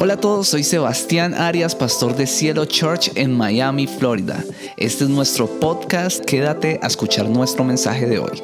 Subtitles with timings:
[0.00, 4.44] Hola a todos, soy Sebastián Arias, pastor de Cielo Church en Miami, Florida.
[4.76, 8.40] Este es nuestro podcast, quédate a escuchar nuestro mensaje de hoy.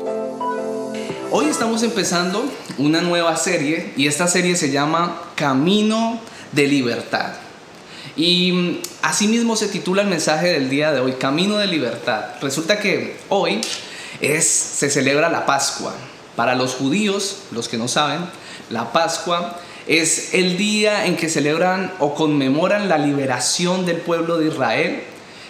[1.30, 2.44] Hoy estamos empezando
[2.76, 6.18] una nueva serie y esta serie se llama Camino
[6.50, 7.34] de Libertad.
[8.16, 12.24] Y así mismo se titula el mensaje del día de hoy, Camino de Libertad.
[12.42, 13.60] Resulta que hoy
[14.20, 15.94] se celebra la Pascua.
[16.34, 18.22] Para los judíos, los que no saben,
[18.70, 19.56] la Pascua
[19.86, 25.02] es el día en que celebran o conmemoran la liberación del pueblo de Israel,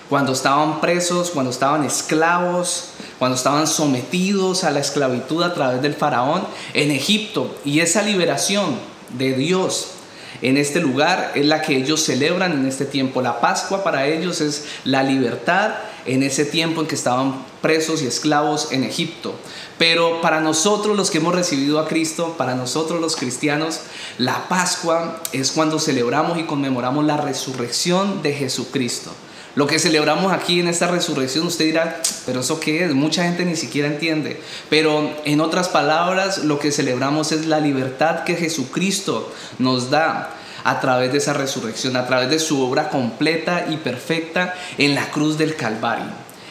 [0.09, 5.95] cuando estaban presos, cuando estaban esclavos, cuando estaban sometidos a la esclavitud a través del
[5.95, 7.57] faraón en Egipto.
[7.65, 8.79] Y esa liberación
[9.17, 9.94] de Dios
[10.43, 13.23] en este lugar es la que ellos celebran en este tiempo.
[13.23, 15.73] La Pascua para ellos es la libertad
[16.07, 19.35] en ese tiempo en que estaban presos y esclavos en Egipto.
[19.79, 23.81] Pero para nosotros los que hemos recibido a Cristo, para nosotros los cristianos,
[24.19, 29.11] la Pascua es cuando celebramos y conmemoramos la resurrección de Jesucristo.
[29.55, 32.95] Lo que celebramos aquí en esta resurrección, usted dirá, pero eso qué es?
[32.95, 34.41] Mucha gente ni siquiera entiende.
[34.69, 40.31] Pero en otras palabras, lo que celebramos es la libertad que Jesucristo nos da
[40.65, 45.11] a través de esa resurrección, a través de su obra completa y perfecta en la
[45.11, 46.07] cruz del Calvario.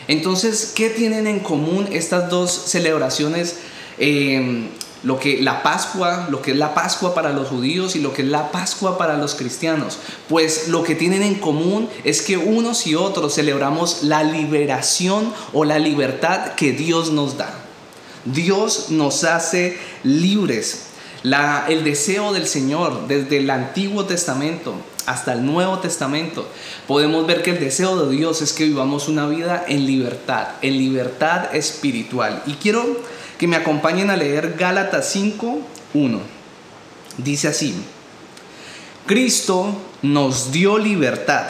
[0.08, 3.58] Entonces, ¿qué tienen en común estas dos celebraciones?
[3.98, 4.70] Eh,
[5.04, 8.22] lo que la Pascua, lo que es la Pascua para los judíos y lo que
[8.22, 10.00] es la Pascua para los cristianos.
[10.30, 15.66] Pues lo que tienen en común es que unos y otros celebramos la liberación o
[15.66, 17.54] la libertad que Dios nos da.
[18.26, 20.93] Dios nos hace libres.
[21.24, 26.48] La, el deseo del Señor desde el Antiguo Testamento hasta el Nuevo Testamento,
[26.88, 30.78] podemos ver que el deseo de Dios es que vivamos una vida en libertad, en
[30.78, 32.42] libertad espiritual.
[32.46, 33.02] Y quiero
[33.38, 35.60] que me acompañen a leer Gálatas 5,
[35.94, 36.20] 1.
[37.18, 37.76] Dice así,
[39.06, 41.46] Cristo nos dio libertad,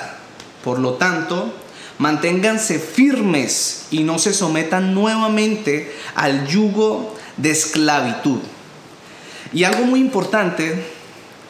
[0.63, 1.53] por lo tanto,
[1.99, 8.39] manténganse firmes y no se sometan nuevamente al yugo de esclavitud.
[9.53, 10.83] Y algo muy importante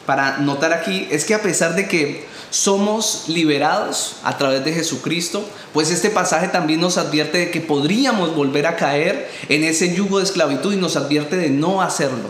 [0.06, 5.44] para notar aquí es que a pesar de que somos liberados a través de Jesucristo,
[5.72, 10.18] pues este pasaje también nos advierte de que podríamos volver a caer en ese yugo
[10.18, 12.28] de esclavitud y nos advierte de no hacerlo.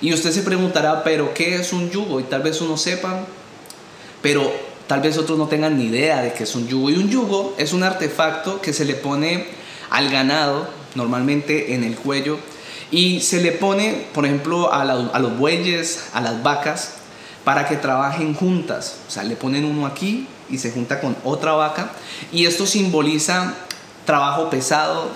[0.00, 2.20] Y usted se preguntará, pero ¿qué es un yugo?
[2.20, 3.26] Y tal vez uno sepa,
[4.22, 4.50] pero
[4.86, 6.88] tal vez otros no tengan ni idea de qué es un yugo.
[6.88, 9.46] Y un yugo es un artefacto que se le pone
[9.90, 12.38] al ganado, normalmente en el cuello,
[12.90, 16.94] y se le pone, por ejemplo, a, los bueyes, a las vacas,
[17.44, 18.96] para que trabajen juntas.
[19.08, 21.92] O sea, le ponen uno aquí y se junta con otra vaca.
[22.32, 23.54] Y esto simboliza
[24.04, 25.08] trabajo pesado,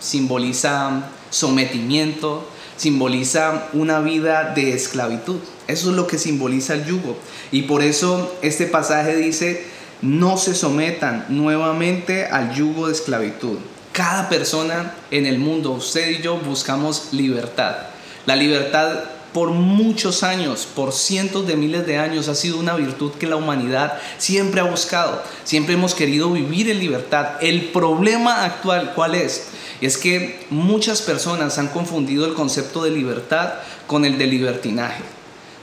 [0.00, 5.38] simboliza sometimiento, simboliza una vida de esclavitud.
[5.66, 7.18] Eso es lo que simboliza el yugo.
[7.52, 9.66] Y por eso este pasaje dice,
[10.00, 13.58] no se sometan nuevamente al yugo de esclavitud.
[13.98, 17.78] Cada persona en el mundo, usted y yo, buscamos libertad.
[18.26, 19.00] La libertad
[19.32, 23.34] por muchos años, por cientos de miles de años, ha sido una virtud que la
[23.34, 25.20] humanidad siempre ha buscado.
[25.42, 27.38] Siempre hemos querido vivir en libertad.
[27.40, 29.48] El problema actual, ¿cuál es?
[29.80, 33.54] Es que muchas personas han confundido el concepto de libertad
[33.88, 35.17] con el de libertinaje.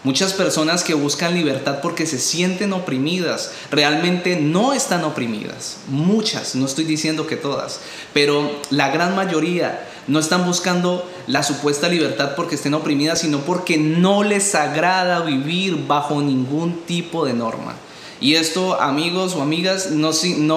[0.06, 5.78] Muchas personas que buscan libertad porque se sienten oprimidas, realmente no están oprimidas.
[5.88, 7.80] Muchas, no estoy diciendo que todas,
[8.14, 13.80] pero la gran mayoría no están buscando la supuesta libertad porque estén oprimidas, sino porque
[13.80, 17.74] no les agrada vivir bajo ningún tipo de norma.
[18.22, 20.12] Y esto, amigos o amigas, no,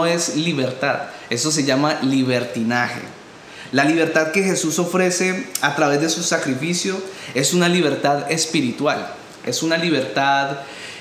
[0.04, 3.00] es libertad, eso se llama libertinaje.
[3.72, 7.00] La libertad que Jesús ofrece a través de su sacrificio
[7.32, 9.14] es una libertad espiritual.
[9.48, 10.59] Es una libertad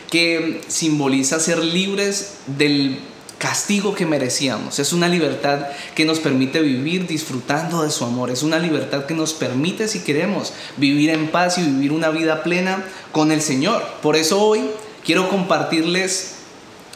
[0.10, 3.00] que simboliza ser libres del
[3.38, 4.80] castigo que merecíamos.
[4.80, 8.32] Es una libertad que nos permite vivir disfrutando de su amor.
[8.32, 12.44] Es una libertad que nos permite, si queremos, vivir en paz y vivir una vida
[12.44, 13.84] plena con el Señor.
[14.02, 14.62] Por eso hoy
[15.06, 16.36] quiero compartirles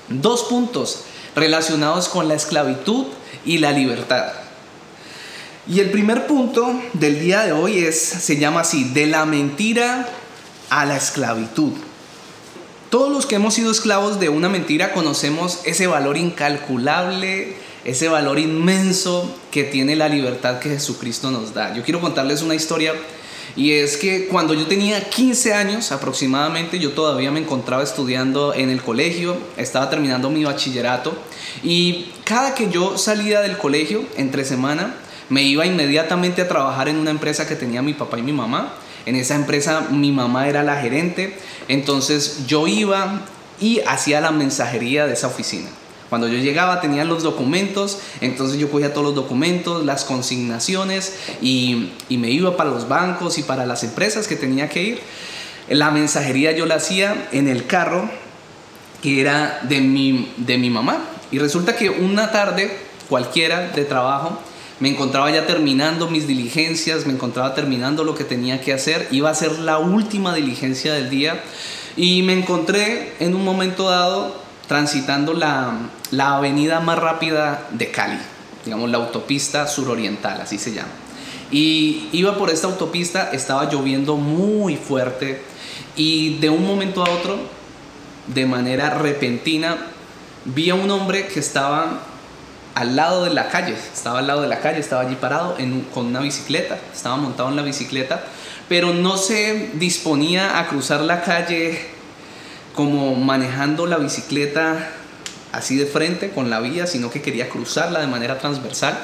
[0.09, 1.03] dos puntos
[1.35, 3.05] relacionados con la esclavitud
[3.45, 4.33] y la libertad.
[5.67, 10.09] Y el primer punto del día de hoy es, se llama así, de la mentira
[10.71, 11.73] a la esclavitud.
[12.89, 18.39] Todos los que hemos sido esclavos de una mentira conocemos ese valor incalculable, ese valor
[18.39, 21.75] inmenso que tiene la libertad que Jesucristo nos da.
[21.75, 22.93] Yo quiero contarles una historia
[23.57, 28.69] y es que cuando yo tenía 15 años aproximadamente, yo todavía me encontraba estudiando en
[28.69, 31.13] el colegio, estaba terminando mi bachillerato
[31.63, 34.95] y cada que yo salía del colegio entre semana,
[35.27, 38.73] me iba inmediatamente a trabajar en una empresa que tenía mi papá y mi mamá
[39.05, 41.37] en esa empresa mi mamá era la gerente,
[41.67, 43.21] entonces yo iba
[43.59, 45.69] y hacía la mensajería de esa oficina.
[46.09, 51.91] Cuando yo llegaba tenían los documentos, entonces yo cogía todos los documentos, las consignaciones y,
[52.09, 54.99] me iba para los bancos y para las empresas que tenía que ir.
[55.69, 58.09] La mensajería yo la hacía en el carro
[59.01, 60.97] que era de mi, de mi mamá.
[61.31, 62.77] Y resulta que una tarde
[63.07, 64.37] cualquiera de trabajo
[64.81, 69.29] me encontraba ya terminando mis diligencias, me encontraba terminando lo que tenía que hacer, iba
[69.29, 71.43] a ser la última diligencia del día
[71.95, 74.35] y me encontré en un momento dado
[74.67, 75.73] transitando la,
[76.09, 78.17] la avenida más rápida de Cali,
[78.65, 80.89] digamos la autopista suroriental, así se llama.
[81.51, 85.43] Y iba por esta autopista, estaba lloviendo muy fuerte
[85.95, 87.37] y de un momento a otro,
[88.25, 89.77] de manera repentina,
[90.45, 92.01] vi a un hombre que estaba
[92.75, 95.57] al lado de la calle, estaba al lado de la calle, estaba allí parado
[95.93, 98.23] con una bicicleta, estaba montado en la bicicleta,
[98.69, 101.87] pero no se disponía a cruzar la calle
[102.75, 104.91] como manejando la bicicleta
[105.51, 108.97] así de frente con la vía, sino que quería cruzarla de manera transversal.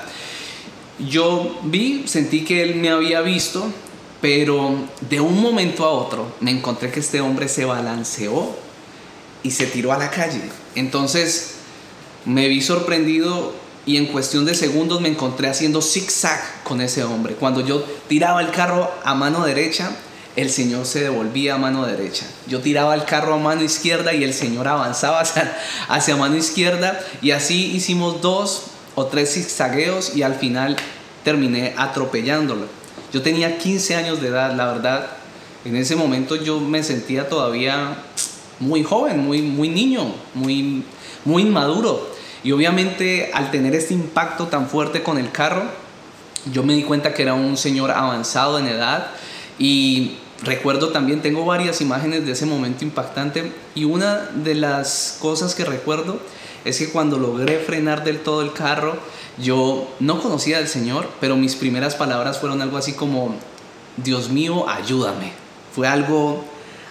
[1.00, 3.70] Yo vi, sentí que él me había visto,
[4.22, 4.76] pero
[5.10, 8.56] de un momento a otro me encontré que este hombre se balanceó
[9.44, 10.42] y se tiró a la calle.
[10.76, 11.57] Entonces
[12.28, 13.54] me vi sorprendido
[13.86, 17.36] y en cuestión de segundos me encontré haciendo zigzag con ese hombre.
[17.36, 19.92] Cuando yo tiraba el carro a mano derecha,
[20.36, 22.28] el Señor se devolvía a mano derecha.
[22.48, 25.22] Yo tiraba el carro a mano izquierda y el Señor avanzaba
[25.88, 27.00] hacia, mano izquierda.
[27.22, 28.64] Y así hicimos dos
[28.96, 30.76] o tres zigzagueos y al final
[31.24, 32.68] terminé atropellándolo.
[33.14, 35.08] Yo tenía 15 años de edad, la verdad.
[35.64, 38.04] En ese momento yo me sentía todavía
[38.60, 40.84] muy joven, muy, muy niño, muy,
[41.24, 42.17] muy inmaduro.
[42.44, 45.64] Y obviamente al tener este impacto tan fuerte con el carro,
[46.52, 49.08] yo me di cuenta que era un señor avanzado en edad
[49.60, 55.56] y recuerdo también, tengo varias imágenes de ese momento impactante y una de las cosas
[55.56, 56.20] que recuerdo
[56.64, 58.98] es que cuando logré frenar del todo el carro,
[59.38, 63.36] yo no conocía al Señor, pero mis primeras palabras fueron algo así como,
[63.98, 65.32] Dios mío, ayúdame.
[65.74, 66.44] Fue algo,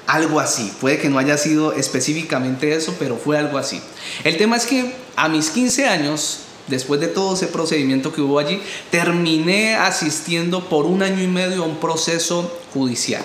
[0.06, 0.73] algo así.
[0.81, 3.81] Puede que no haya sido específicamente eso, pero fue algo así.
[4.25, 8.38] El tema es que a mis 15 años después de todo ese procedimiento que hubo
[8.38, 8.61] allí,
[8.91, 13.23] terminé asistiendo por un año y medio a un proceso judicial.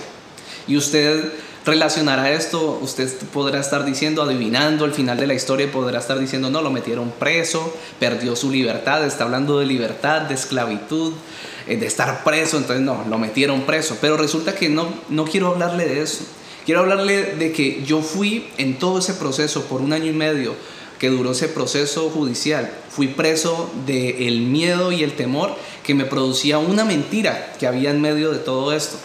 [0.68, 1.32] Y usted
[1.66, 6.50] relacionará esto, usted podrá estar diciendo, adivinando el final de la historia, podrá estar diciendo,
[6.50, 11.14] no, lo metieron preso, perdió su libertad, está hablando de libertad, de esclavitud,
[11.68, 13.98] eh, de estar preso, entonces no, lo metieron preso.
[14.02, 16.24] Pero resulta que no, no quiero hablarle de eso.
[16.66, 20.56] Quiero hablarle de que yo fui en todo ese proceso por un año y medio
[21.00, 22.72] que duró ese proceso judicial.
[22.90, 28.02] Fui preso del miedo y el temor que me producía una mentira que había en
[28.02, 28.98] medio de todo esto.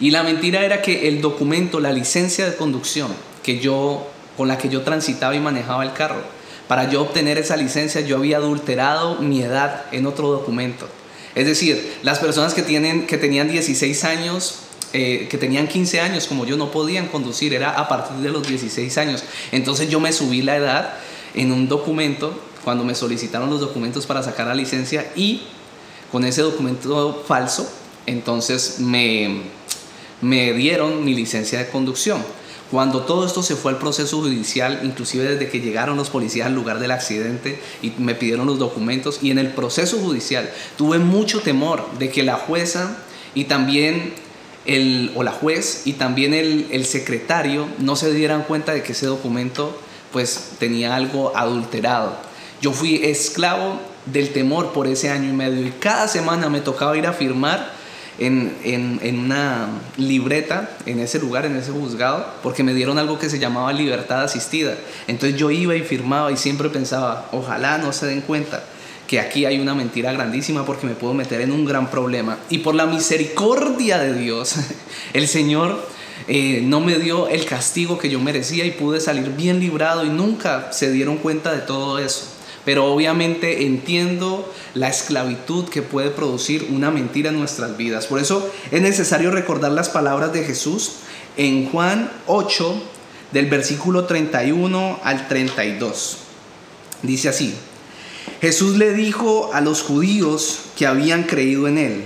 [0.00, 3.08] Y la mentira era que el documento, la licencia de conducción
[3.42, 6.22] que yo con la que yo transitaba y manejaba el carro,
[6.68, 10.86] para yo obtener esa licencia yo había adulterado mi edad en otro documento.
[11.34, 14.58] Es decir, las personas que, tienen, que tenían 16 años
[14.92, 18.46] eh, que tenían 15 años como yo no podían conducir, era a partir de los
[18.46, 19.24] 16 años.
[19.52, 20.94] Entonces yo me subí la edad
[21.34, 25.42] en un documento cuando me solicitaron los documentos para sacar la licencia y
[26.10, 27.70] con ese documento falso,
[28.06, 29.42] entonces me,
[30.20, 32.22] me dieron mi licencia de conducción.
[32.70, 36.54] Cuando todo esto se fue al proceso judicial, inclusive desde que llegaron los policías al
[36.54, 41.40] lugar del accidente y me pidieron los documentos, y en el proceso judicial tuve mucho
[41.40, 42.98] temor de que la jueza
[43.34, 44.12] y también
[44.66, 48.92] el, o la juez y también el, el secretario no se dieran cuenta de que
[48.92, 49.78] ese documento
[50.12, 52.16] pues tenía algo adulterado.
[52.60, 56.96] Yo fui esclavo del temor por ese año y medio y cada semana me tocaba
[56.96, 57.72] ir a firmar
[58.18, 63.18] en, en, en, una libreta en ese lugar, en ese juzgado, porque me dieron algo
[63.18, 64.74] que se llamaba libertad asistida.
[65.06, 68.64] Entonces yo iba y firmaba y siempre pensaba, ojalá no se den cuenta
[69.08, 72.38] que aquí hay una mentira grandísima porque me puedo meter en un gran problema.
[72.50, 74.54] Y por la misericordia de Dios,
[75.14, 75.82] el Señor
[76.28, 80.10] eh, no me dio el castigo que yo merecía y pude salir bien librado y
[80.10, 82.26] nunca se dieron cuenta de todo eso.
[82.66, 88.06] Pero obviamente entiendo la esclavitud que puede producir una mentira en nuestras vidas.
[88.06, 90.96] Por eso es necesario recordar las palabras de Jesús
[91.38, 92.82] en Juan 8,
[93.32, 96.18] del versículo 31 al 32.
[97.02, 97.54] Dice así,
[98.40, 102.04] Jesús le dijo a los judíos que habían creído en él,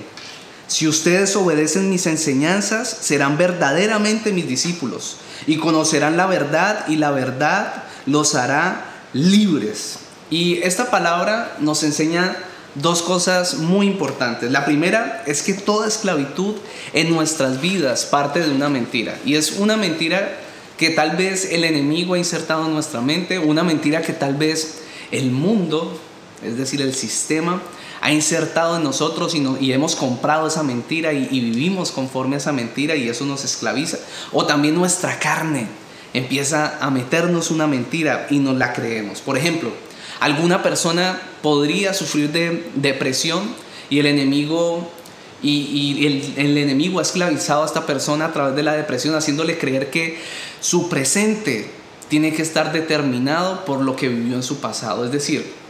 [0.66, 7.10] si ustedes obedecen mis enseñanzas, serán verdaderamente mis discípulos y conocerán la verdad y la
[7.10, 9.98] verdad los hará libres.
[10.30, 12.34] Y esta palabra nos enseña
[12.74, 14.50] dos cosas muy importantes.
[14.50, 16.54] La primera es que toda esclavitud
[16.94, 19.18] en nuestras vidas parte de una mentira.
[19.26, 20.38] Y es una mentira
[20.78, 24.78] que tal vez el enemigo ha insertado en nuestra mente, una mentira que tal vez
[25.10, 26.00] el mundo,
[26.44, 27.62] es decir, el sistema,
[28.00, 32.96] ha insertado en nosotros y, hemos comprado esa mentira y, vivimos conforme a esa mentira
[32.96, 33.98] y eso nos esclaviza.
[34.32, 35.68] O también nuestra carne
[36.12, 39.20] empieza a meternos una mentira y nos la creemos.
[39.20, 39.70] Por ejemplo,
[40.18, 43.54] alguna persona podría sufrir de depresión
[43.88, 44.90] y el enemigo
[45.42, 46.06] y,
[46.36, 50.18] el, enemigo ha esclavizado a esta persona a través de la depresión, haciéndole creer que
[50.60, 51.70] su presente
[52.08, 55.04] tiene que estar determinado por lo que vivió en su pasado.
[55.04, 55.61] Es decir,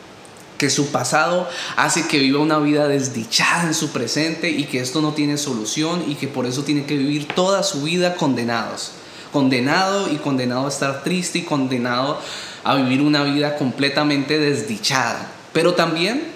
[0.62, 5.02] que su pasado hace que viva una vida desdichada en su presente y que esto
[5.02, 8.92] no tiene solución y que por eso tiene que vivir toda su vida condenados.
[9.32, 12.20] Condenado y condenado a estar triste y condenado
[12.62, 15.32] a vivir una vida completamente desdichada.
[15.52, 16.28] Pero también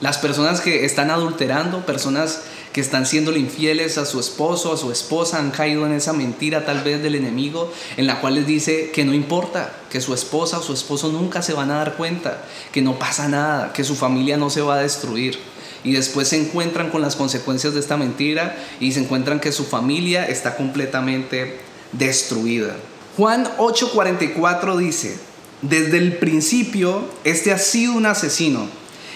[0.00, 4.90] las personas que están adulterando, personas que están siendo infieles a su esposo, a su
[4.90, 8.90] esposa, han caído en esa mentira tal vez del enemigo, en la cual les dice
[8.92, 12.44] que no importa, que su esposa o su esposo nunca se van a dar cuenta,
[12.72, 15.38] que no pasa nada, que su familia no se va a destruir.
[15.84, 19.64] Y después se encuentran con las consecuencias de esta mentira y se encuentran que su
[19.64, 21.58] familia está completamente
[21.92, 22.76] destruida.
[23.16, 25.18] Juan 8:44 dice,
[25.60, 28.68] desde el principio, este ha sido un asesino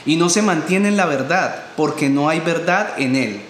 [0.05, 3.41] y no se mantiene en la verdad porque no hay verdad en él.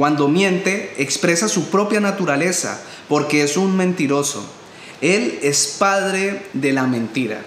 [0.00, 4.42] Cuando miente, expresa su propia naturaleza porque es un mentiroso.
[5.02, 7.42] Él es padre de la mentira.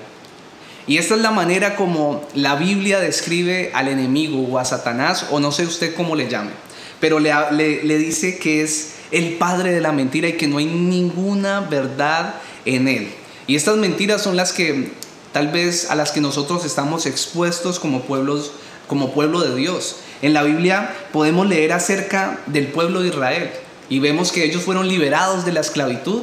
[0.85, 5.39] Y esta es la manera como la Biblia describe al enemigo o a Satanás, o
[5.39, 6.51] no sé usted cómo le llame,
[6.99, 11.61] pero le, dice que es el padre de la mentira y que no hay ninguna
[11.61, 13.07] verdad en él.
[13.47, 14.91] Y estas mentiras son las que
[15.31, 18.51] tal vez a las que nosotros estamos expuestos como pueblos
[18.87, 19.95] como pueblo de Dios.
[20.23, 23.51] En la Biblia podemos leer acerca del pueblo de Israel
[23.89, 26.21] y vemos que ellos fueron liberados de la esclavitud,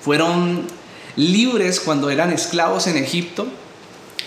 [0.00, 0.66] fueron
[1.14, 3.46] libres cuando eran esclavos en Egipto,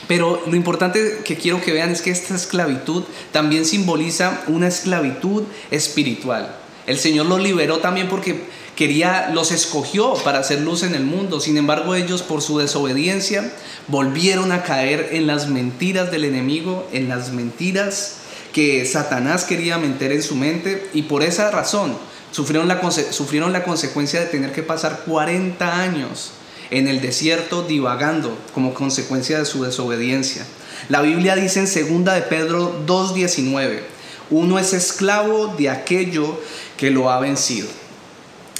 [0.08, 5.44] pero lo importante que quiero que vean es que esta esclavitud también simboliza una esclavitud
[5.70, 6.56] espiritual.
[6.88, 8.46] El Señor los liberó también porque
[8.78, 11.42] quería, los escogió para hacer luz en el mundo.
[11.42, 13.52] Sin embargo, ellos por su desobediencia
[13.90, 18.19] volvieron a caer en las mentiras del enemigo, en las mentiras
[18.54, 21.98] que Satanás quería meter en su mente y por esa razón
[22.32, 26.32] sufrieron la, sufrieron la consecuencia de tener que pasar 40 años
[26.72, 30.46] en el desierto divagando como consecuencia de su desobediencia.
[30.88, 33.82] La Biblia dice en 2 de Pedro 2:19,
[34.30, 36.40] uno es esclavo de aquello
[36.78, 37.68] que lo ha vencido.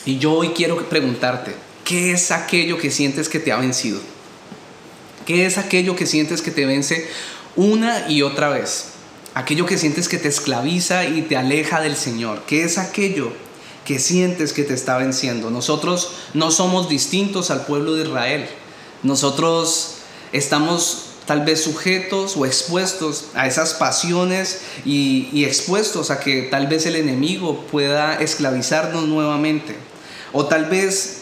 [0.06, 1.54] Y yo hoy quiero preguntarte,
[1.84, 4.00] ¿qué es aquello que sientes que te ha vencido?
[5.26, 7.08] ¿Qué es aquello que sientes que te vence
[7.56, 8.99] una y otra vez?
[9.40, 12.42] Aquello que sientes que te esclaviza y te aleja del Señor.
[12.46, 13.32] ¿Qué es aquello
[13.86, 15.50] que sientes que te está venciendo?
[15.50, 18.50] Nosotros no somos distintos al pueblo de Israel.
[19.02, 19.94] Nosotros
[20.34, 26.68] estamos tal vez sujetos o expuestos a esas pasiones y, y, expuestos a que tal
[26.68, 29.78] vez el enemigo pueda esclavizarnos nuevamente.
[30.34, 31.22] O tal vez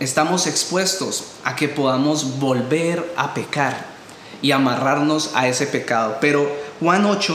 [0.00, 3.94] estamos expuestos a que podamos volver a pecar
[4.42, 6.18] y amarrarnos a ese pecado.
[6.20, 7.34] Pero Juan 8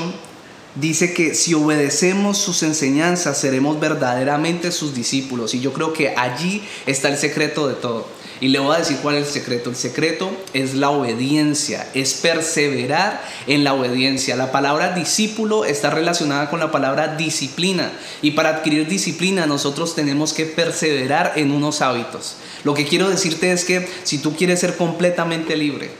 [0.75, 5.53] dice que si obedecemos sus enseñanzas seremos verdaderamente sus discípulos.
[5.53, 8.08] Y yo creo que allí está el secreto de todo.
[8.41, 9.69] Y le voy a decir cuál es el secreto.
[9.69, 14.38] El secreto es la obediencia, es perseverar en la obediencia.
[14.38, 17.91] La palabra discípulo está relacionada con la palabra disciplina.
[18.22, 22.36] Y para adquirir disciplina nosotros tenemos que perseverar en unos hábitos.
[22.63, 25.91] Lo que quiero decirte es que si tú quieres ser completamente libre,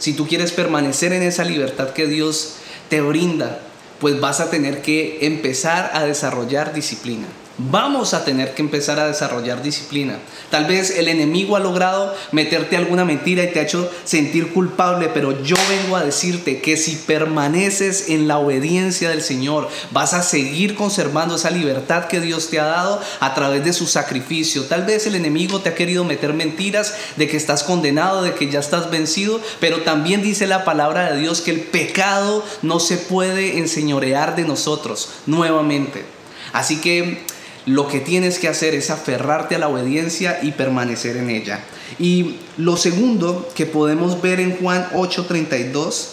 [0.00, 2.56] si tú quieres permanecer en esa libertad que Dios
[2.94, 3.58] te brinda,
[3.98, 7.26] pues vas a tener que empezar a desarrollar disciplina.
[7.56, 10.18] Vamos a tener que empezar a desarrollar disciplina.
[10.50, 15.08] Tal vez el enemigo ha logrado meterte alguna mentira y te ha hecho sentir culpable,
[15.14, 20.24] pero yo vengo a decirte que si permaneces en la obediencia del Señor, vas a
[20.24, 24.64] seguir conservando esa libertad que Dios te ha dado a través de su sacrificio.
[24.64, 28.50] Tal vez el enemigo te ha querido meter mentiras de que estás condenado, de que
[28.50, 32.96] ya estás vencido, pero también dice la palabra de Dios que el pecado no se
[32.96, 36.04] puede enseñorear de nosotros nuevamente.
[36.52, 37.22] Así que
[37.66, 41.60] lo que tienes que hacer es aferrarte a la obediencia y permanecer en ella.
[41.98, 46.10] Y lo segundo que podemos ver en Juan 8:32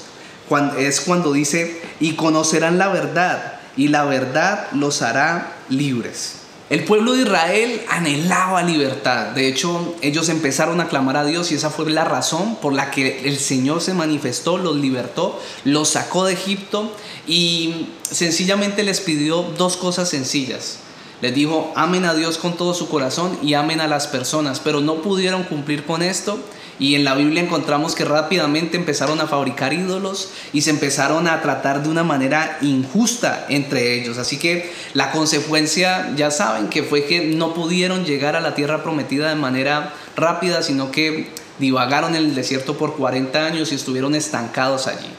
[0.77, 6.37] es cuando dice, y conocerán la verdad, y la verdad los hará libres.
[6.69, 9.27] El pueblo de Israel anhelaba libertad.
[9.31, 12.91] De hecho, ellos empezaron a clamar a Dios y esa fue la razón por la
[12.91, 16.95] que el Señor se manifestó, los libertó, los sacó de Egipto
[17.27, 20.79] y sencillamente les pidió dos cosas sencillas
[21.21, 24.81] Les dijo, amen a Dios con todo su corazón y amen a las personas, pero
[24.81, 26.39] no pudieron cumplir con esto.
[26.79, 31.39] Y en la Biblia encontramos que rápidamente empezaron a fabricar ídolos y se empezaron a
[31.43, 34.17] tratar de una manera injusta entre ellos.
[34.17, 38.81] Así que la consecuencia, ya saben, que fue que no pudieron llegar a la tierra
[38.81, 44.15] prometida de manera rápida, sino que divagaron en el desierto por 40 años y estuvieron
[44.15, 45.09] estancados allí.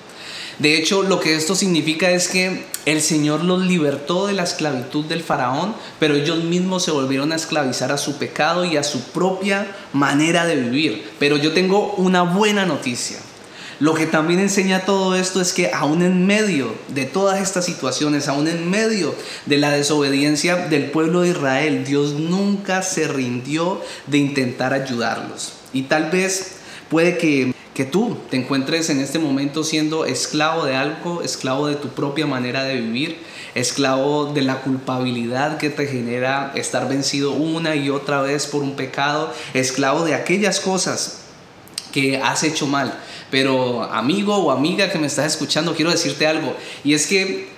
[0.59, 5.05] De hecho, lo que esto significa es que el Señor los libertó de la esclavitud
[5.05, 9.03] del faraón, pero ellos mismos se volvieron a esclavizar a su pecado y a su
[9.13, 11.11] propia manera de vivir.
[11.19, 13.19] Pero yo tengo una buena noticia.
[13.83, 18.29] Lo que también enseña todo esto es que aún en medio de todas estas situaciones,
[18.29, 19.13] aún en medio
[19.47, 25.55] de la desobediencia del pueblo de Israel, Dios nunca se rindió de intentar ayudarlos.
[25.73, 26.53] Y tal vez
[26.91, 31.77] puede que que tú te encuentres en este momento siendo esclavo de algo, esclavo de
[31.77, 33.19] tu propia manera de vivir,
[33.55, 38.77] esclavo de la culpabilidad que te genera estar vencido una y otra vez por un
[38.77, 41.21] pecado, esclavo de aquellas cosas
[41.93, 42.99] que has hecho mal.
[43.31, 47.49] Pero amigo o amiga que me estás escuchando, quiero decirte algo, y es que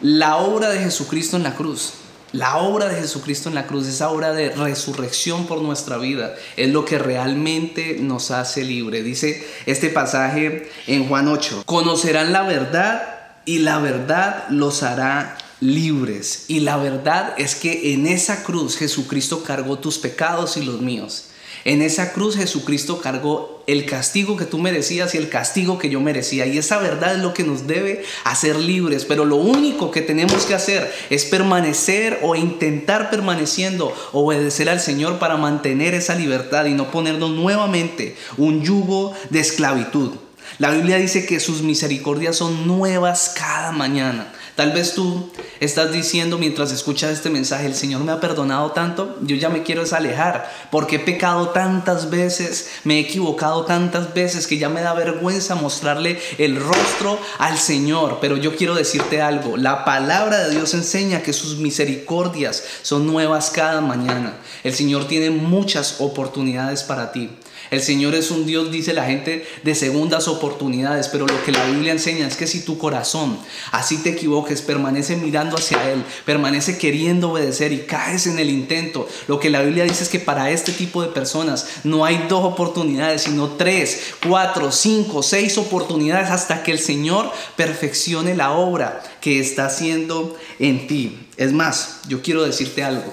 [0.00, 1.94] la obra de Jesucristo en la cruz,
[2.32, 6.70] la obra de Jesucristo en la cruz, esa obra de resurrección por nuestra vida, es
[6.70, 9.02] lo que realmente nos hace libre.
[9.02, 13.02] Dice este pasaje en Juan 8, conocerán la verdad
[13.44, 16.44] y la verdad los hará libres.
[16.48, 21.26] Y la verdad es que en esa cruz Jesucristo cargó tus pecados y los míos.
[21.66, 26.00] En esa cruz Jesucristo cargó el castigo que tú merecías y el castigo que yo
[26.00, 26.46] merecía.
[26.46, 29.04] Y esa verdad es lo que nos debe hacer libres.
[29.04, 35.18] Pero lo único que tenemos que hacer es permanecer o intentar permaneciendo, obedecer al Señor
[35.18, 40.12] para mantener esa libertad y no ponernos nuevamente un yugo de esclavitud.
[40.58, 44.32] La Biblia dice que sus misericordias son nuevas cada mañana.
[44.56, 49.18] Tal vez tú estás diciendo mientras escuchas este mensaje, el Señor me ha perdonado tanto,
[49.20, 54.46] yo ya me quiero desalejar, porque he pecado tantas veces, me he equivocado tantas veces
[54.46, 58.16] que ya me da vergüenza mostrarle el rostro al Señor.
[58.22, 63.50] Pero yo quiero decirte algo, la palabra de Dios enseña que sus misericordias son nuevas
[63.50, 64.38] cada mañana.
[64.64, 67.30] El Señor tiene muchas oportunidades para ti.
[67.70, 71.64] El Señor es un Dios, dice la gente, de segundas oportunidades, pero lo que la
[71.66, 73.38] Biblia enseña es que si tu corazón,
[73.72, 79.08] así te equivoques, permanece mirando hacia Él, permanece queriendo obedecer y caes en el intento,
[79.28, 82.44] lo que la Biblia dice es que para este tipo de personas no hay dos
[82.44, 89.40] oportunidades, sino tres, cuatro, cinco, seis oportunidades hasta que el Señor perfeccione la obra que
[89.40, 91.26] está haciendo en ti.
[91.36, 93.12] Es más, yo quiero decirte algo.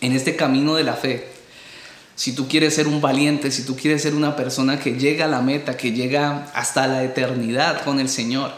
[0.00, 1.31] En este camino de la fe,
[2.22, 5.28] si tú quieres ser un valiente, si tú quieres ser una persona que llega a
[5.28, 8.52] la meta, que llega hasta la eternidad con el Señor,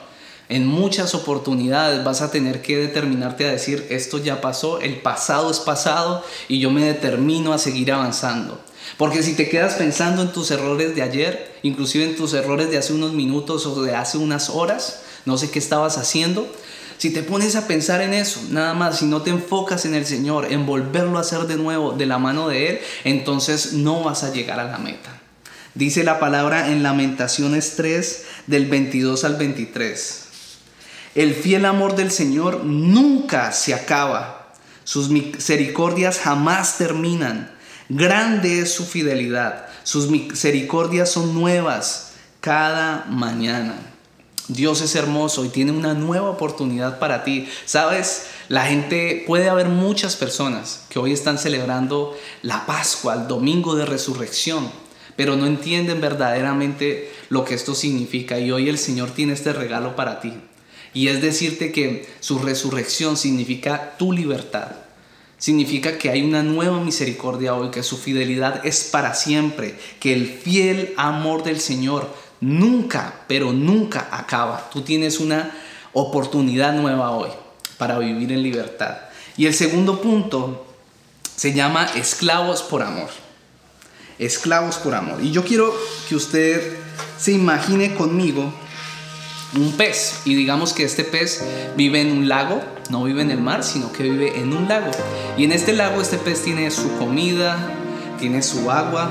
[0.50, 5.50] en muchas oportunidades vas a tener que determinarte a decir, esto ya pasó, el pasado
[5.50, 8.61] es pasado y yo me determino a seguir avanzando.
[8.98, 12.77] Porque si te quedas pensando en tus errores de ayer, inclusive en tus errores de
[12.77, 16.46] hace unos minutos o de hace unas horas, no sé qué estabas haciendo,
[16.98, 20.07] si te pones a pensar en eso, nada más, si no te enfocas en el
[20.07, 24.24] Señor, en volverlo a hacer de nuevo de la mano de Él, entonces no vas
[24.24, 25.20] a llegar a la meta.
[25.74, 30.20] Dice la palabra en Lamentaciones 3 del 22 al 23.
[31.14, 34.52] El fiel amor del Señor nunca se acaba.
[34.85, 37.50] Sus misericordias jamás terminan.
[37.88, 39.66] Grande es su fidelidad.
[39.83, 43.93] Sus misericordias son nuevas cada mañana.
[44.48, 47.48] Dios es hermoso y tiene una nueva oportunidad para ti.
[47.64, 53.74] Sabes, la gente, puede haber muchas personas que hoy están celebrando la Pascua, el domingo
[53.74, 54.70] de resurrección,
[55.16, 58.38] pero no entienden verdaderamente lo que esto significa.
[58.38, 60.35] Y hoy el Señor tiene este regalo para ti.
[60.92, 64.72] Y es decirte que su resurrección significa tu libertad.
[65.38, 70.26] Significa que hay una nueva misericordia hoy, que su fidelidad es para siempre, que el
[70.26, 72.09] fiel amor del Señor
[72.44, 74.68] nunca, pero nunca acaba.
[74.70, 75.50] Tú tienes una
[75.92, 77.30] oportunidad nueva hoy
[77.78, 78.98] para vivir en libertad.
[79.37, 80.66] Y el segundo punto
[81.35, 83.09] se llama esclavos por amor.
[84.18, 85.22] Esclavos por amor.
[85.22, 85.74] Y yo quiero
[86.09, 86.76] que usted
[87.18, 88.52] se imagine conmigo
[89.57, 90.20] un pez.
[90.26, 91.42] Y digamos que este pez
[91.76, 94.90] vive en un lago, no vive en el mar, sino que vive en un lago.
[95.38, 97.57] Y en este lago este pez tiene su comida,
[98.18, 99.11] tiene su agua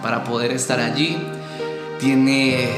[0.00, 1.18] para poder estar allí
[1.98, 2.68] tiene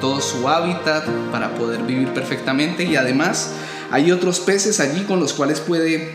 [0.00, 3.52] todo su hábitat para poder vivir perfectamente y además
[3.90, 6.12] hay otros peces allí con los cuales puede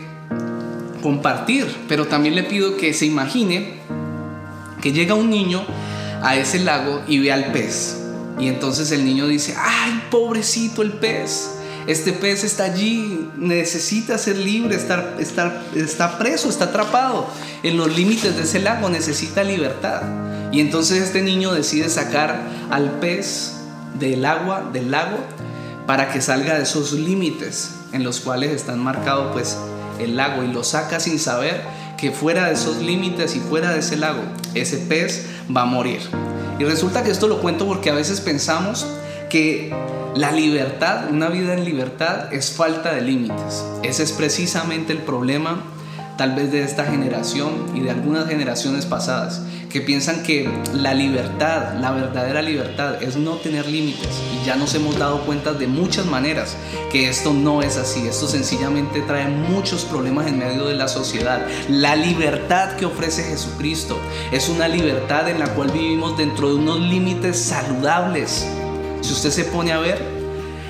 [1.02, 3.74] compartir, pero también le pido que se imagine
[4.80, 5.64] que llega un niño
[6.22, 8.00] a ese lago y ve al pez.
[8.38, 11.50] Y entonces el niño dice, ay, pobrecito el pez,
[11.86, 17.28] Este pez está allí, necesita ser libre, estar, estar, está preso, está atrapado
[17.62, 20.02] en los límites de ese lago, necesita libertad.
[20.54, 22.40] Y entonces este niño decide sacar
[22.70, 23.54] al pez
[23.98, 25.16] del agua, del lago,
[25.84, 29.58] para que salga de esos límites en los cuales están marcados pues
[29.98, 31.60] el lago y lo saca sin saber
[31.98, 34.22] que fuera de esos límites y fuera de ese lago,
[34.54, 35.98] ese pez va a morir.
[36.60, 38.86] Y resulta que esto lo cuento porque a veces pensamos
[39.30, 39.74] que
[40.14, 43.64] la libertad, una vida en libertad, es falta de límites.
[43.82, 45.64] Ese es precisamente el problema
[46.16, 51.74] tal vez de esta generación y de algunas generaciones pasadas, que piensan que la libertad,
[51.80, 54.20] la verdadera libertad es no tener límites.
[54.32, 56.56] Y ya nos hemos dado cuenta de muchas maneras
[56.92, 58.06] que esto no es así.
[58.06, 61.44] Esto sencillamente trae muchos problemas en medio de la sociedad.
[61.68, 63.98] La libertad que ofrece Jesucristo
[64.30, 68.46] es una libertad en la cual vivimos dentro de unos límites saludables.
[69.00, 70.13] Si usted se pone a ver,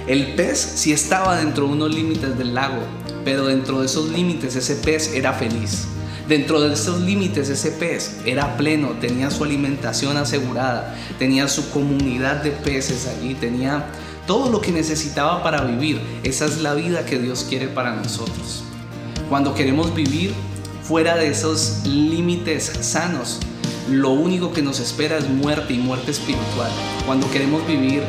[0.07, 2.83] el pez sí estaba dentro de unos límites del lago,
[3.25, 5.87] pero dentro de esos límites ese pez era feliz.
[6.29, 12.43] Dentro de esos límites ese pez era pleno, tenía su alimentación asegurada, tenía su comunidad
[12.43, 13.87] de peces allí, tenía
[14.27, 16.01] todo lo que necesitaba para vivir.
[16.23, 18.63] Esa es la vida que Dios quiere para nosotros.
[19.31, 20.35] Cuando queremos vivir
[20.83, 23.41] fuera de esos límites sanos,
[23.91, 26.71] lo único que nos espera es muerte y muerte espiritual.
[27.07, 28.03] Cuando queremos vivir,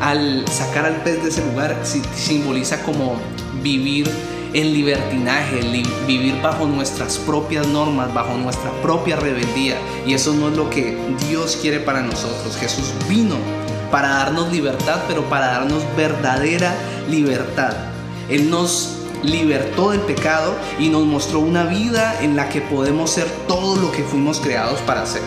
[0.00, 1.76] al sacar al pez de ese lugar,
[2.14, 3.16] simboliza como
[3.62, 4.10] vivir
[4.52, 5.60] en libertinaje,
[6.06, 9.76] vivir bajo nuestras propias normas, bajo nuestra propia rebeldía.
[10.06, 12.56] Y eso no es lo que Dios quiere para nosotros.
[12.56, 13.36] Jesús vino
[13.90, 16.74] para darnos libertad, pero para darnos verdadera
[17.08, 17.74] libertad.
[18.28, 23.26] Él nos libertó del pecado y nos mostró una vida en la que podemos ser
[23.46, 25.22] todo lo que fuimos creados para ser.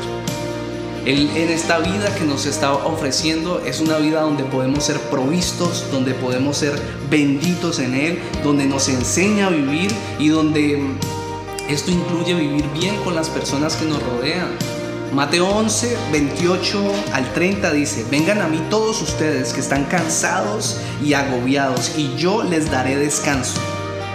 [1.06, 5.86] Él en esta vida que nos está ofreciendo es una vida donde podemos ser provistos,
[5.92, 10.82] donde podemos ser benditos en Él, donde nos enseña a vivir y donde
[11.68, 14.48] esto incluye vivir bien con las personas que nos rodean.
[15.14, 21.14] Mateo 11, 28 al 30 dice, vengan a mí todos ustedes que están cansados y
[21.16, 23.60] agobiados y yo les daré descanso.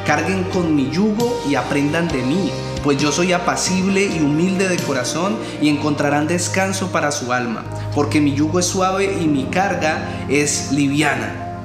[0.07, 2.51] Carguen con mi yugo y aprendan de mí
[2.83, 7.65] pues yo soy apacible y humilde de corazón y encontrarán descanso para su alma,
[7.95, 11.61] porque mi yugo es suave y mi carga es liviana.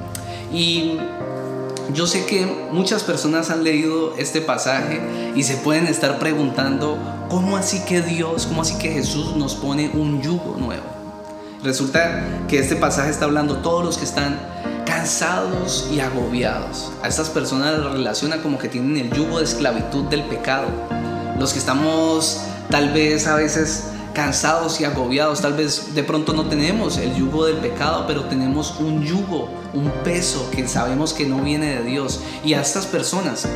[0.52, 0.98] Y
[1.92, 5.00] yo sé que muchas personas han leído este pasaje
[5.34, 6.98] y se pueden estar preguntando,
[7.28, 10.84] ¿cómo así que Dios, cómo así que Jesús nos pone un yugo nuevo?
[11.62, 14.38] Resulta que este pasaje está hablando todos los que están
[14.84, 16.92] cansados y agobiados.
[17.02, 20.66] A estas personas las relaciona como que tienen el yugo de esclavitud del pecado
[21.38, 26.46] los que estamos tal vez a veces cansados y agobiados, tal vez de pronto no
[26.46, 31.38] tenemos el yugo del pecado, pero tenemos un yugo, un peso que sabemos que no
[31.42, 32.20] viene de Dios.
[32.44, 33.46] Y a estas personas,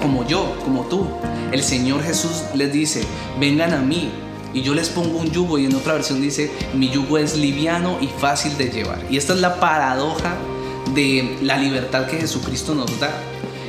[0.00, 1.06] como yo, como tú,
[1.52, 3.02] el Señor Jesús les dice,
[3.38, 4.12] vengan a mí.
[4.54, 7.98] Y yo les pongo un yugo y en otra versión dice, mi yugo es liviano
[8.00, 9.00] y fácil de llevar.
[9.10, 10.36] Y esta es la paradoja
[10.94, 13.10] de la libertad que Jesucristo nos da.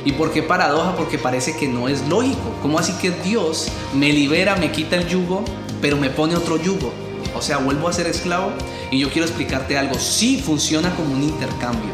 [0.06, 0.94] ¿Y por qué paradoja?
[0.94, 2.54] Porque parece que no es lógico.
[2.62, 5.44] ¿Cómo así que Dios me libera, me quita el yugo,
[5.82, 6.92] pero me pone otro yugo?
[7.34, 8.52] O sea, vuelvo a ser esclavo.
[8.92, 9.98] Y yo quiero explicarte algo.
[9.98, 11.90] Sí funciona como un intercambio.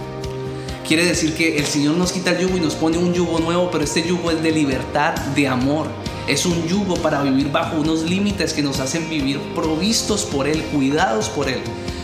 [0.86, 3.70] Quiere decir que el Señor nos quita el yugo y nos pone un yugo nuevo,
[3.70, 5.86] pero este yugo es de libertad, de amor.
[6.28, 10.62] Es un yugo para vivir bajo unos límites que nos hacen vivir provistos por Él,
[10.64, 11.62] cuidados por Él.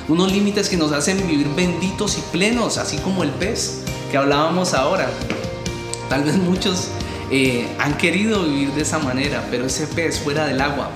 [0.08, 4.72] Unos límites que nos hacen vivir benditos y plenos, así como el pez que hablábamos
[4.72, 5.10] ahora.
[6.08, 6.88] Tal vez muchos
[7.30, 10.90] eh, han querido vivir de esa manera, pero ese pez fuera del agua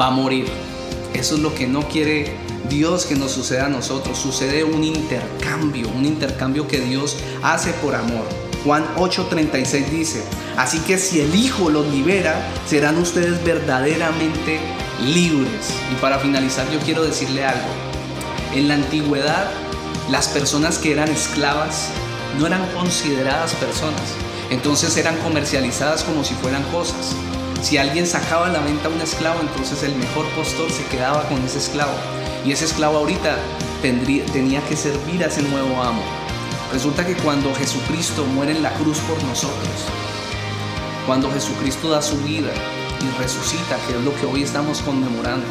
[0.00, 0.46] va a morir.
[1.14, 2.36] Eso es lo que no quiere
[2.68, 4.16] Dios que nos suceda a nosotros.
[4.16, 8.24] Sucede un intercambio, un intercambio que Dios hace por amor.
[8.64, 10.22] Juan 8:36 dice,
[10.56, 14.60] así que si el Hijo los libera, serán ustedes verdaderamente
[15.04, 15.74] libres.
[15.92, 17.68] Y para finalizar yo quiero decirle algo.
[18.54, 19.50] En la antigüedad,
[20.10, 21.88] las personas que eran esclavas
[22.38, 24.00] no eran consideradas personas
[24.50, 27.14] entonces eran comercializadas como si fueran cosas.
[27.62, 31.42] Si alguien sacaba a la venta un esclavo, entonces el mejor postor se quedaba con
[31.44, 31.94] ese esclavo.
[32.44, 33.36] Y ese esclavo ahorita
[33.82, 36.02] tendría, tenía que servir a ese nuevo amo.
[36.72, 39.86] Resulta que cuando Jesucristo muere en la cruz por nosotros,
[41.06, 42.50] cuando Jesucristo da su vida
[43.00, 45.46] y resucita, que es lo que hoy estamos conmemorando,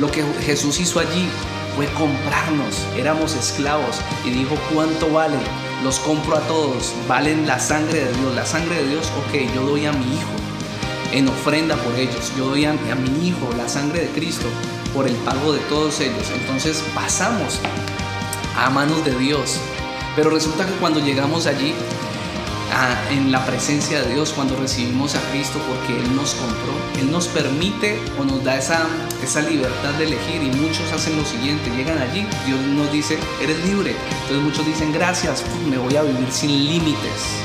[0.00, 1.28] lo que Jesús hizo allí
[1.74, 5.36] fue comprarnos, éramos esclavos y dijo cuánto vale
[5.82, 8.34] los compro a todos, valen la sangre de Dios.
[8.34, 10.30] La sangre de Dios, ok, yo doy a mi hijo
[11.12, 14.46] en ofrenda por ellos, yo doy a, mi hijo la sangre de Cristo
[14.92, 16.30] por el pago de todos ellos.
[16.34, 17.60] Entonces pasamos
[18.56, 19.58] a manos de Dios.
[20.14, 21.74] Pero resulta que cuando llegamos allí,
[23.10, 26.72] en la presencia de Dios cuando recibimos a Cristo porque Él nos compró.
[27.00, 28.86] Él nos permite o nos da esa,
[29.22, 33.64] esa libertad de elegir y muchos hacen lo siguiente, llegan allí, Dios nos dice, eres
[33.64, 33.94] libre.
[34.22, 37.42] Entonces muchos dicen, gracias, me voy a vivir sin límites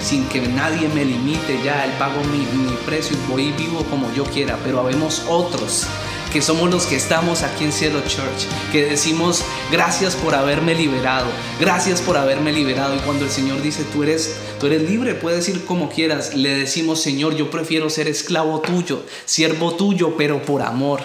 [0.00, 3.84] sin que nadie me limite ya, Él pago mi, mi precio y voy y vivo
[3.84, 5.86] como yo quiera, pero habemos otros
[6.32, 11.26] que somos los que estamos aquí en Cielo Church, que decimos gracias por haberme liberado,
[11.60, 12.96] gracias por haberme liberado.
[12.96, 16.54] Y cuando el Señor dice tú eres, tú eres libre, puedes ir como quieras, le
[16.54, 21.00] decimos Señor, yo prefiero ser esclavo tuyo, siervo tuyo, pero por amor.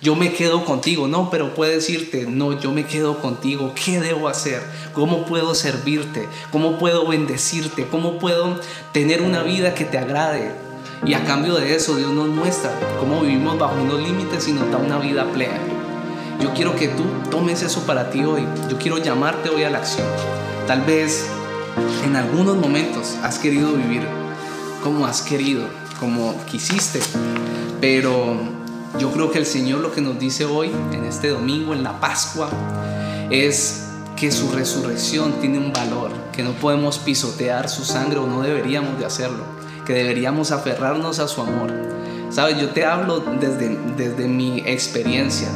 [0.00, 3.72] Yo me quedo contigo, no, pero puedes irte, no, yo me quedo contigo.
[3.74, 4.62] ¿Qué debo hacer?
[4.92, 6.28] ¿Cómo puedo servirte?
[6.52, 7.86] ¿Cómo puedo bendecirte?
[7.86, 8.60] ¿Cómo puedo
[8.92, 10.52] tener una vida que te agrade?
[11.06, 14.70] Y a cambio de eso, Dios nos muestra cómo vivimos bajo unos límites y nos
[14.70, 15.58] da una vida plena.
[16.40, 18.46] Yo quiero que tú tomes eso para ti hoy.
[18.70, 20.06] Yo quiero llamarte hoy a la acción.
[20.66, 21.26] Tal vez
[22.06, 24.02] en algunos momentos has querido vivir
[24.82, 25.66] como has querido,
[26.00, 27.00] como quisiste,
[27.82, 28.38] pero
[28.98, 32.00] yo creo que el Señor lo que nos dice hoy, en este domingo, en la
[32.00, 32.48] Pascua,
[33.30, 38.40] es que su resurrección tiene un valor, que no podemos pisotear su sangre o no
[38.40, 41.72] deberíamos de hacerlo que deberíamos aferrarnos a su amor.
[42.30, 45.48] Sabes, yo te hablo desde, desde mi experiencia.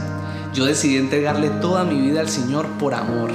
[0.54, 3.30] Yo decidí entregarle toda mi vida al Señor por amor.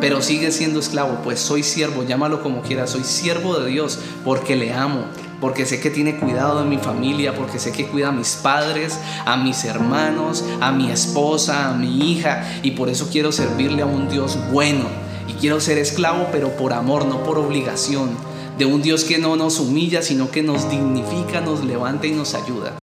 [0.00, 4.54] Pero sigue siendo esclavo, pues soy siervo, llámalo como quieras, soy siervo de Dios porque
[4.54, 5.06] le amo,
[5.40, 8.98] porque sé que tiene cuidado de mi familia, porque sé que cuida a mis padres,
[9.24, 13.86] a mis hermanos, a mi esposa, a mi hija, y por eso quiero servirle a
[13.86, 14.84] un Dios bueno.
[15.28, 18.10] Y quiero ser esclavo, pero por amor, no por obligación
[18.58, 22.34] de un Dios que no nos humilla, sino que nos dignifica, nos levanta y nos
[22.34, 22.78] ayuda.